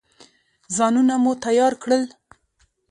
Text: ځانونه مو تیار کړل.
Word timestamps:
ځانونه 0.75 1.15
مو 1.23 1.31
تیار 1.45 1.73
کړل. 1.83 2.03